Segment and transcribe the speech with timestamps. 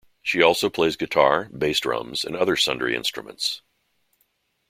[0.23, 3.61] She also plays guitar, bass, drums, and other sundry instruments.